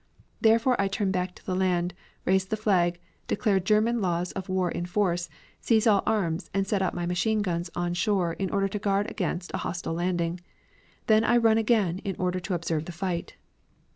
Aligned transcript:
Therefore 0.41 0.81
I 0.81 0.87
turn 0.87 1.11
back 1.11 1.35
to 1.35 1.53
land, 1.53 1.93
raise 2.25 2.45
the 2.45 2.57
flag, 2.57 2.99
declare 3.27 3.59
German 3.59 4.01
laws 4.01 4.31
of 4.31 4.49
war 4.49 4.71
in 4.71 4.87
force, 4.87 5.29
seize 5.59 5.85
all 5.85 6.01
arms, 6.07 6.49
set 6.63 6.81
out 6.81 6.95
my 6.95 7.05
machine 7.05 7.43
guns 7.43 7.69
on 7.75 7.93
shore 7.93 8.33
in 8.33 8.49
order 8.49 8.67
to 8.67 8.79
guard 8.79 9.07
against 9.11 9.53
a 9.53 9.57
hostile 9.59 9.93
landing. 9.93 10.39
Then 11.05 11.23
I 11.23 11.37
run 11.37 11.59
again 11.59 11.99
in 11.99 12.15
order 12.17 12.39
to 12.39 12.55
observe 12.55 12.85
the 12.85 12.91
fight." 12.91 13.35